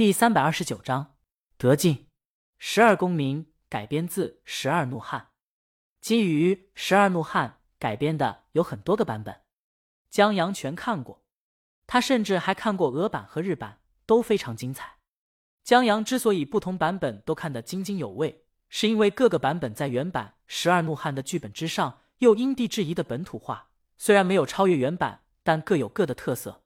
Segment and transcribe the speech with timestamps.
[0.00, 1.18] 第三百二十九章
[1.58, 2.08] 得进。
[2.56, 5.20] 十二公民改编自《十二怒汉》，
[6.00, 9.42] 基于《十二怒汉》改编的有很多个版本，
[10.08, 11.22] 江阳全看过。
[11.86, 15.00] 他甚至还看过俄版和日版，都非常精彩。
[15.62, 26.64] 江阳之所以不同版本都看得津津有味，是因为各个版本在原版《十二怒汉》的剧本之上，又因地制宜的本土化，虽然没有超越原版，但各有各的特色。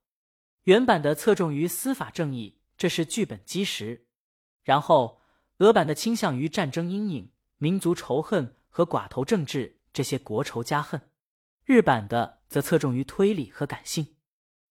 [0.67, 4.07] 原版的侧重于司法正义，这是剧本基石；
[4.63, 5.21] 然后
[5.59, 11.01] 俄版的倾向于战争阴影、民族仇恨和寡头政治这些国仇家恨；
[11.65, 14.17] 日版的则侧重于推理和感性。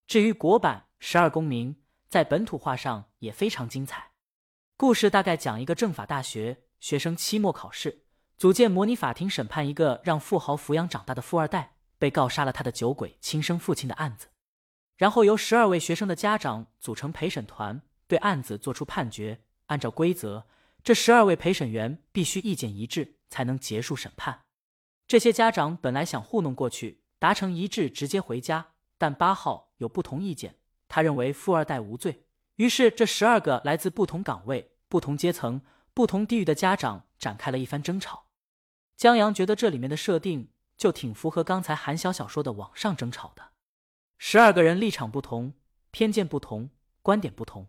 [0.05, 1.75] 至于国版《十二公民》
[2.09, 4.11] 在本土化上也非常精彩。
[4.75, 8.03] 故事大概讲一个政法大学学生期末考试，
[8.37, 14.27] 组建模拟法庭审判一个让富豪抚养长大的富二代被告杀了他的酒鬼亲生父亲的案子，
[14.97, 17.81] 然后由十二位学生的家长组成陪审团
[18.13, 19.41] 对案子做出判决。
[19.65, 20.45] 按照规则，
[20.83, 24.41] 这十二位陪审员必须意见一致才能结束审判。
[25.07, 28.67] 这些家长本来想糊弄过去，达成一致直接回家。
[28.99, 32.27] 但八号有不同意见，他认为富二代无罪。
[32.57, 35.61] 于是，这十二个来自不同岗位、不同阶层、
[35.95, 38.27] 不同地域的家长展开了一番争吵。
[38.95, 43.53] 江阳觉得这里面的设定就挺符合刚才韩小小说的网上争吵的。
[44.19, 45.53] 十二个人立场不同，
[45.89, 46.69] 偏见不同，
[47.01, 47.67] 观点不同。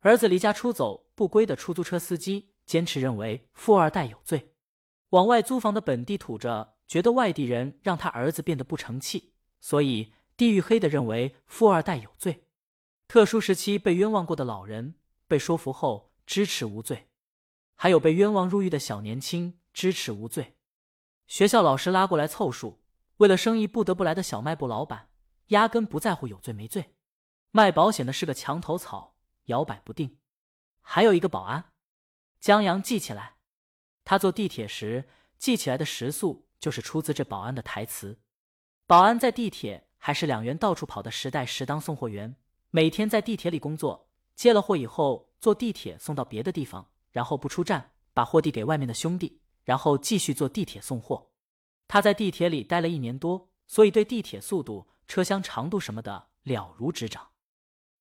[0.00, 4.52] 儿子离家出走不归的出租车司机坚持认为富二代有罪，
[5.10, 10.12] 往外租房的本地土着觉得外地人让他儿子变得不成器，所以。
[10.36, 12.46] 地域黑的认为富二代有罪，
[13.06, 14.94] 特殊时期被冤枉过的老人
[15.28, 17.10] 被说服后支持无罪，
[17.74, 20.56] 还有被冤枉入狱的小年轻支持无罪。
[21.26, 22.80] 学校老师拉过来凑数，
[23.18, 25.10] 为了生意不得不来的小卖部老板
[25.48, 26.94] 压根不在乎有罪没罪。
[27.50, 29.09] 卖保险的是个墙头草，
[29.50, 30.18] 摇摆不定。
[30.80, 31.72] 还有一个保安，
[32.40, 33.36] 江阳记起来，
[34.02, 38.18] 他坐地铁时记起来的时速就是出自这保安的台词。
[38.86, 39.86] 保安在地铁。
[40.02, 42.34] 还是两元到处跑的时代，时当送货员，
[42.70, 51.32] 每天在地铁里工作，接了货以后坐地铁送到别的地方，然后不出站，把货递给外面的兄弟，然后继续坐地铁送货。
[51.86, 57.32] 他在地铁里待了一年多，所以对地铁速度、车厢长度什么的了如指掌。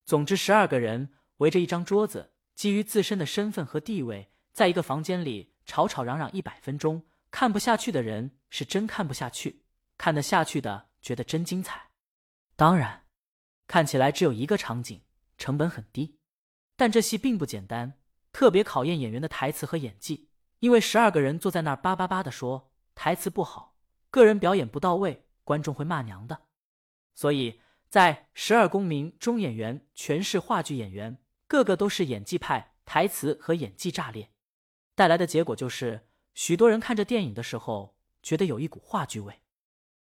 [0.05, 7.05] 总之，十二个人围着一张桌子，基于自身的身份和地位，在一个房间里吵吵嚷嚷一百分钟。
[7.31, 9.63] 看不下去的人是真看不下去，
[9.97, 11.91] 看得下去的觉得真精彩。
[12.55, 13.05] 当然，
[13.67, 15.03] 看起来只有一个场景，
[15.37, 16.17] 成本很低，
[16.75, 17.99] 但这戏并不简单，
[18.31, 20.29] 特别考验演员的台词和演技。
[20.59, 23.77] 因为十二个人坐在那儿叭叭叭的说台词不好，
[24.09, 26.47] 个人表演不到位，观众会骂娘的。
[27.13, 31.17] 所以在《十二公民》中，演员全是话剧演员，
[31.49, 34.29] 个个都是演技派，台词和演技炸裂，
[34.93, 39.41] 带来的结果就是，许多人看着电影的时候觉得有一股话剧味，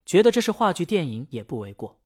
[0.05, 2.03] 觉得这是话剧电影也不为过。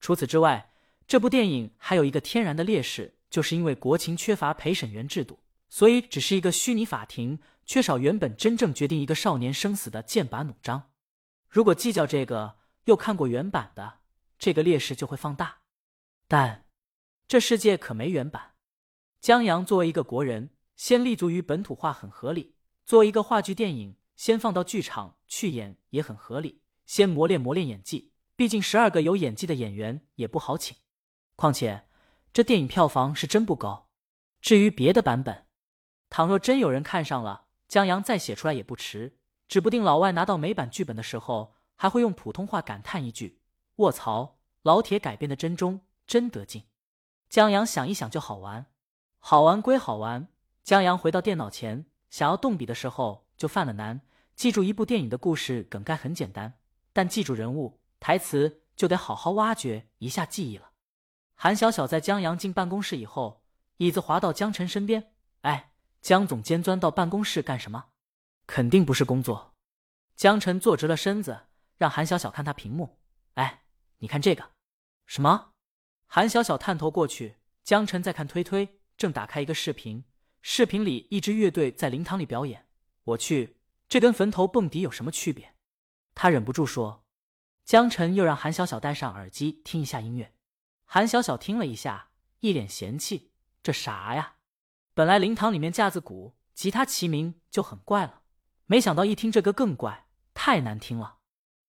[0.00, 0.72] 除此之外，
[1.06, 10.90] 这部电影还有一个天然的劣势，就是因为国情缺乏陪审员制度，所以只是一个虚拟法庭，缺少原本真正决定一个少年生死的剑拔弩张。
[11.48, 14.00] 如果计较这个，又看过原版的，
[14.36, 15.58] 这个劣势就会放大。
[16.26, 16.66] 但
[17.28, 18.53] 这世界可没原版。
[19.24, 26.60] 江阳作为一个国人，先立足于本土化很合理；作为一个话剧电影，先放到剧场去演也很合理。
[26.84, 28.12] 先磨练磨练演技。
[28.36, 30.76] 毕竟十二个有演技的演员也不好请，
[31.36, 31.86] 况且
[32.34, 33.88] 这电影票房是真不高。
[34.42, 35.46] 至于别的版本，
[36.10, 39.16] 倘若真有人看上了，江阳再写出来也不迟。
[39.48, 43.40] 指不定老外拿到美版剧本的时候，还会用普通话感叹一句
[43.76, 46.64] ：“卧槽，老铁改编的真中，真得劲。”
[47.30, 48.66] 江阳想一想就好玩，
[49.26, 50.28] 好玩归好玩。
[50.62, 54.02] 江阳回到电脑前，想要动笔的时候就犯了难。
[54.36, 56.58] 记住一部电影的故事梗概很简单，
[56.92, 57.80] 但记住人物。
[57.98, 60.72] 台词就得好好挖掘一下记忆了。
[61.36, 63.42] 韩小小在江阳进办公室以后，
[63.78, 65.14] 椅子滑到江晨身边。
[65.40, 65.72] 哎，
[66.02, 67.86] 江总监钻到办公室干什么？
[68.46, 69.54] 肯定不是工作。
[70.16, 71.46] 江晨坐直了身子，
[71.78, 72.98] 让韩小小看他屏幕。
[73.36, 73.62] 哎，
[74.00, 74.50] 你看这个。
[75.06, 75.52] 什么？
[76.06, 80.04] 韩小小探头过去，江晨在看推推，正打开一个视频。
[80.42, 82.66] 视频里一支乐队在灵堂里表演。
[83.04, 83.56] 我去，
[83.88, 85.54] 这跟坟头蹦迪有什么区别？
[86.14, 87.04] 他忍不住说。
[87.64, 90.34] 江晨又让韩小小戴上耳机听一下音乐，
[90.84, 92.10] 韩小小听了一下，
[92.40, 93.32] 一脸嫌弃
[93.64, 94.34] ：“这啥呀？
[94.92, 98.20] 本来灵堂里面架子鼓、吉他齐鸣就很怪了，
[98.66, 101.20] 没想到一听这个更怪，太难听了。”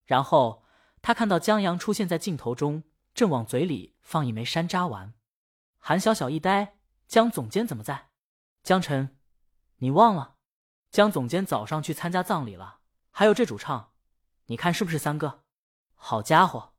[0.06, 0.66] 然后
[1.02, 2.84] 他看到江阳出现在镜头中，
[3.14, 5.14] 正往嘴里放一枚山楂丸，
[5.80, 6.75] 韩小小一呆，
[7.08, 8.10] 江总监怎么在？
[8.64, 9.18] 江晨，
[9.78, 10.36] 你忘了？
[10.92, 12.80] 江总监早上去参加葬礼了，
[13.12, 13.92] 还有这主唱，
[14.48, 15.44] 你看是不是三哥？
[15.94, 16.74] 好家伙！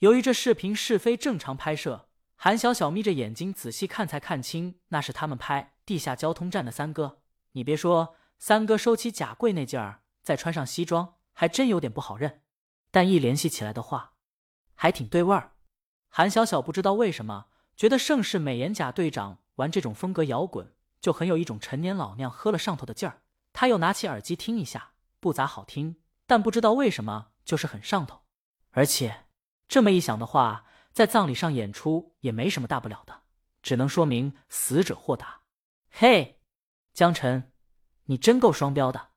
[0.00, 7.20] 由于这视频是非正常拍摄，韩小小眯着眼睛仔细看才看清，那是他们拍地下交通站的三哥。
[7.52, 12.42] 你别说，三哥收起假贵那劲儿，再穿上西装，还真有点不好认。
[12.90, 14.14] 但一联系起来的话，
[14.74, 15.56] 还挺对味儿。
[16.08, 17.46] 韩小小不知道为什么，
[17.76, 20.74] 觉得盛世美颜贾队长玩这种风格摇滚。
[21.00, 23.22] 就很有一种陈年老酿喝了上头的劲儿。
[23.52, 25.94] 他又拿起耳机听一下，不咋好听，
[26.26, 28.22] 但不知道为什么就是很上头。
[28.70, 29.26] 而且
[29.68, 33.22] 这么一想的话，在葬礼上演出也没什么大不了的，
[33.62, 35.42] 只能说明死者豁达。
[35.88, 36.40] 嘿，
[36.92, 37.52] 江晨，
[38.06, 39.10] 你真够双标的。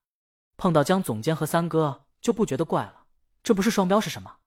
[0.55, 3.05] 碰到江总监和三哥就不觉得怪了，
[3.41, 4.37] 这不是双标是什么？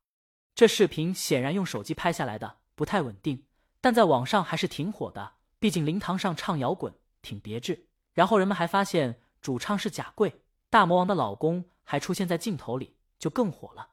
[0.54, 3.46] 这视频显然用手机拍下来的，不太稳定，
[3.80, 5.32] 但在网上还是挺火的。
[5.64, 6.92] 毕竟灵堂上唱摇滚。
[7.22, 13.92] 挺别致，然后人们还发现主唱是贾贵，大魔王的老公还出现在镜头里，就更火了。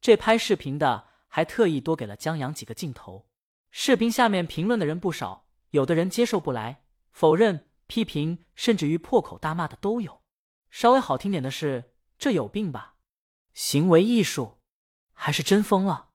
[0.00, 3.28] 这拍视频的还特意多给了江阳几个镜头。
[3.70, 6.82] 视频下面评论的人不少，有的人接受不来，
[7.12, 10.20] 否认、批评，甚至于破口大骂的都有。
[10.68, 12.96] 稍微好听点的是这有病吧，
[13.52, 14.58] 行为艺术，
[15.12, 16.08] 还是真疯了。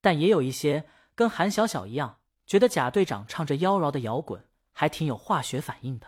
[0.00, 4.44] 但也有一些跟韩小小一样，觉得贾队长唱着妖娆的摇滚。
[4.78, 6.06] 还挺有化学反应的。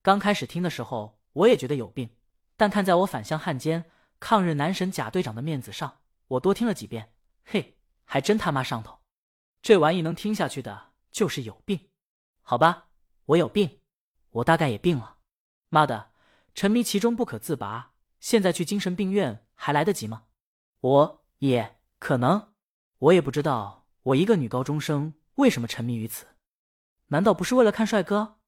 [0.00, 2.08] 刚开始听的时候，我也觉得有病，
[2.56, 3.84] 但看在我反向汉奸、
[4.18, 5.98] 抗日男神贾队长的面子上，
[6.28, 7.12] 我多听了几遍。
[7.44, 7.76] 嘿，
[8.06, 9.00] 还真他妈上头！
[9.60, 11.90] 这玩意能听下去的，就是有病。
[12.40, 12.86] 好吧，
[13.26, 13.80] 我有病，
[14.30, 15.18] 我大概也病了。
[15.68, 16.12] 妈的，
[16.54, 20.22] 沉迷其中不可自拔，现在去精神病院还来得及吗？
[20.80, 22.54] 我也可能，
[23.00, 26.26] 我也不知道，我一个女高中生为什么沉迷于此。
[27.08, 28.38] 难道不是为了看帅哥？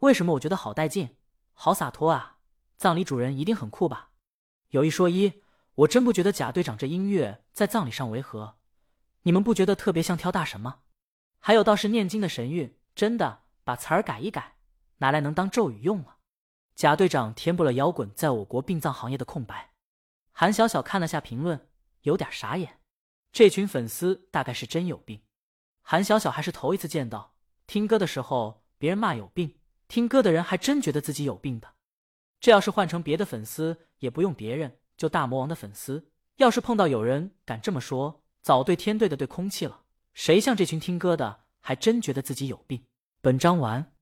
[0.00, 1.16] 为什么我觉得好带劲，
[1.54, 2.38] 好洒脱啊？
[2.76, 4.10] 葬礼主人一定很酷吧？
[4.68, 5.42] 有一说一，
[5.76, 8.58] 我真不觉得贾队长这音乐在葬礼上违和。
[9.22, 10.80] 你们不觉得特别像跳大神吗？
[11.38, 14.56] 还有道士念经的神韵，真的把词儿改一改，
[14.98, 16.18] 拿来能当咒语用了。
[16.74, 19.72] 贾队长填补了摇滚在我国殡葬行业的空白。
[20.32, 21.68] 韩小小看了下评论，
[22.02, 22.80] 有点傻眼。
[23.32, 25.22] 这群粉丝大概是真有病。
[25.86, 27.34] 韩小小还是头一次见到。
[27.66, 29.54] 听歌的时候，别人骂有病，
[29.86, 31.74] 听歌的人还真觉得自己有病的。
[32.40, 39.82] 这要是换成别的粉丝，也不用别人，就大魔王的粉丝，要是碰到有人敢这么说，早对天对的对空气了。
[40.14, 42.84] 谁像这群听歌的，还真觉得自己有病。
[43.20, 43.94] 本章完。